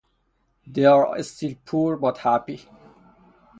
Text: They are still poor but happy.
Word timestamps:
They 0.65 0.85
are 0.85 1.21
still 1.21 1.53
poor 1.63 1.95
but 1.95 2.17
happy. 2.17 2.67